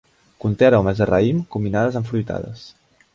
[0.45, 2.65] Conté aromes de raïm, combinades amb fruitades.